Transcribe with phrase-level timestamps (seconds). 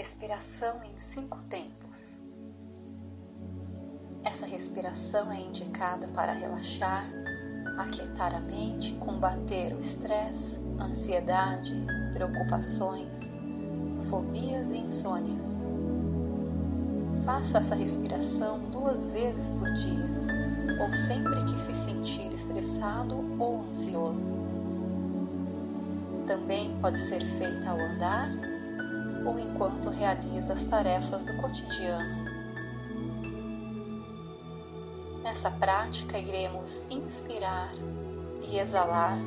[0.00, 2.18] respiração em cinco tempos.
[4.24, 7.04] Essa respiração é indicada para relaxar,
[7.76, 11.74] aquietar a mente, combater o estresse, ansiedade,
[12.14, 13.30] preocupações,
[14.08, 15.60] fobias e insônias.
[17.26, 24.30] Faça essa respiração duas vezes por dia ou sempre que se sentir estressado ou ansioso.
[26.26, 28.49] Também pode ser feita ao andar
[29.24, 32.30] ou enquanto realiza as tarefas do cotidiano.
[35.22, 37.70] Nessa prática, iremos inspirar
[38.42, 39.18] e exalar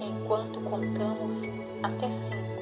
[0.00, 1.42] enquanto contamos
[1.82, 2.58] até cinco.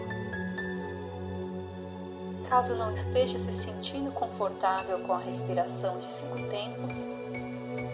[2.49, 7.07] Caso não esteja se sentindo confortável com a respiração de cinco tempos,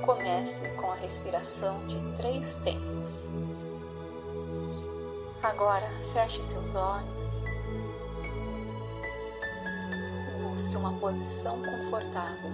[0.04, 3.30] comece com a respiração de três tempos.
[5.42, 7.51] Agora feche seus olhos
[10.52, 12.50] busque uma posição confortável.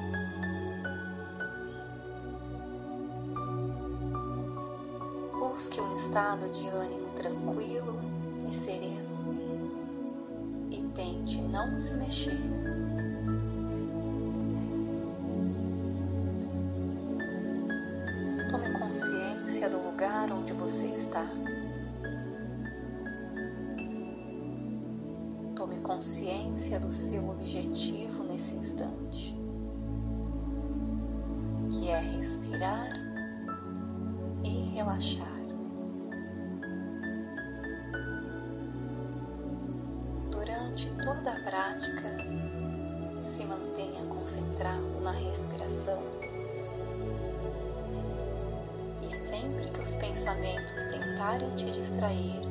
[5.33, 7.99] Busque um estado de ânimo tranquilo
[8.49, 9.09] e sereno
[10.71, 12.39] e tente não se mexer.
[18.49, 21.27] Tome consciência do lugar onde você está.
[25.99, 29.37] Consciência do seu objetivo nesse instante,
[31.73, 32.93] que é respirar
[34.45, 35.27] e relaxar.
[40.31, 42.17] Durante toda a prática,
[43.21, 46.01] se mantenha concentrado na respiração
[49.05, 52.48] e sempre que os pensamentos tentarem te distrair,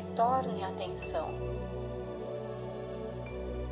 [0.00, 1.28] retorne a atenção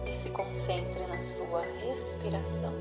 [0.07, 2.73] e se concentre na sua respiração.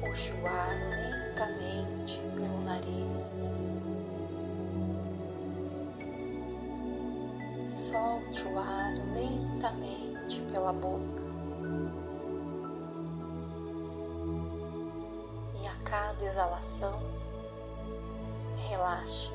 [0.00, 0.76] Puxe o ar
[1.36, 3.32] lentamente pelo nariz.
[7.68, 11.27] Solte o ar lentamente pela boca.
[16.18, 17.00] Cada exalação,
[18.56, 19.30] relaxe.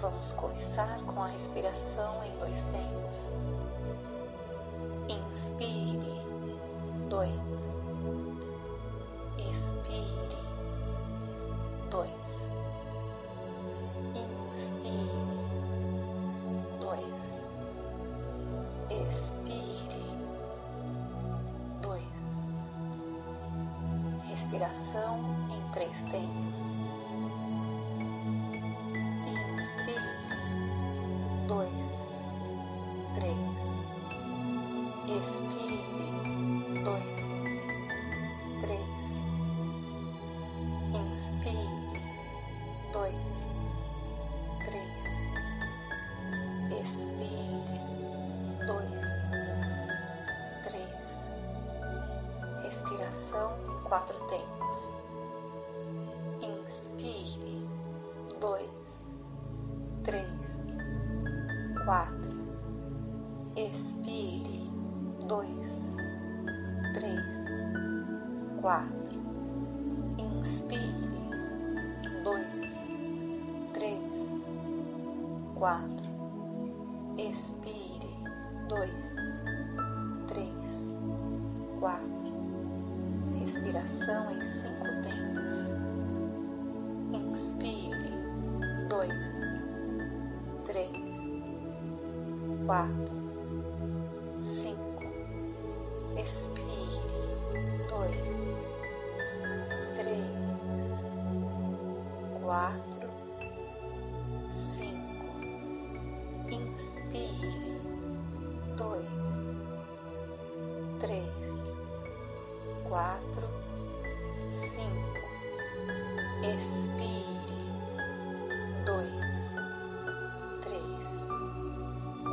[0.00, 3.30] Vamos começar com a respiração em dois tempos.
[5.08, 6.20] Inspire,
[7.08, 7.80] dois.
[9.38, 10.36] Expire,
[11.90, 12.48] dois.
[14.54, 15.08] Inspire,
[16.80, 17.44] dois.
[18.90, 19.41] Expire.
[24.52, 25.18] Respiração
[25.50, 26.76] em três tempos.
[29.58, 29.96] Inspire,
[31.48, 31.70] dois,
[33.14, 33.36] três.
[35.18, 37.31] Expire, dois,
[61.84, 62.32] quatro.
[63.56, 64.70] Expire,
[65.26, 65.96] dois,
[66.94, 67.64] três,
[68.60, 69.20] quatro.
[70.18, 70.80] Inspire,
[72.22, 72.88] dois,
[73.72, 74.42] três,
[75.54, 76.06] quatro.
[77.18, 78.16] Expire,
[78.68, 79.14] dois,
[80.28, 80.88] três,
[81.80, 82.32] quatro.
[83.38, 85.70] Respiração em cinco tempos.
[87.12, 88.12] Inspire,
[88.88, 89.12] dois,
[90.64, 91.11] três,
[92.72, 93.14] quatro,
[94.40, 95.02] cinco.
[96.16, 96.51] Expire,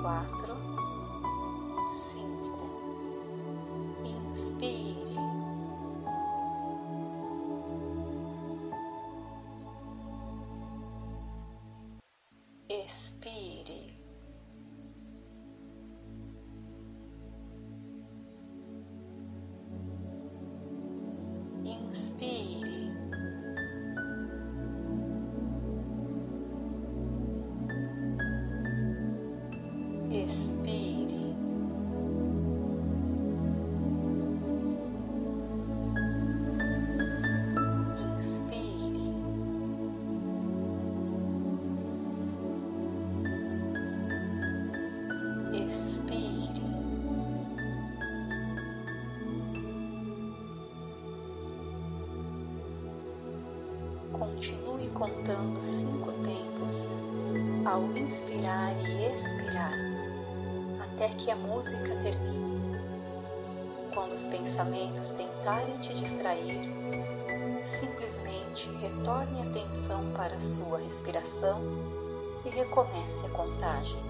[0.09, 0.58] quatro,
[30.29, 31.33] Expire.
[38.15, 39.01] Inspire.
[45.51, 46.61] Expire.
[54.13, 56.85] Continue contando cinco tempos
[57.65, 59.88] ao inspirar e expirar,
[60.99, 62.77] até que a música termine.
[63.93, 66.69] Quando os pensamentos tentarem te distrair,
[67.63, 71.61] simplesmente retorne a atenção para a sua respiração
[72.43, 74.08] e recomece a contagem.